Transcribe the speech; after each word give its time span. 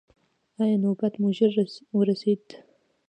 ایا 0.61 0.75
نوبت 0.83 1.13
مو 1.21 1.29
ژر 1.37 1.53
ورسید؟ 1.97 2.45